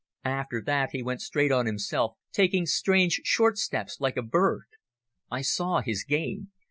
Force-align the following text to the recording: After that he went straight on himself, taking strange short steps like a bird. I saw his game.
After 0.25 0.63
that 0.63 0.89
he 0.93 1.03
went 1.03 1.21
straight 1.21 1.51
on 1.51 1.67
himself, 1.67 2.13
taking 2.31 2.65
strange 2.65 3.21
short 3.23 3.59
steps 3.59 3.97
like 3.99 4.17
a 4.17 4.23
bird. 4.23 4.65
I 5.29 5.41
saw 5.43 5.81
his 5.81 6.03
game. 6.03 6.51